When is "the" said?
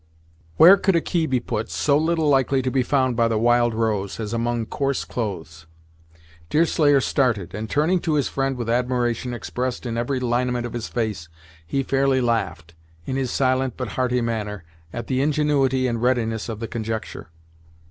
3.27-3.37, 15.05-15.21, 16.59-16.67